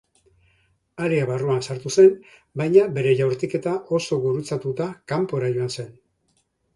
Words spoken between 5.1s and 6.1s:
kanpora joan zen.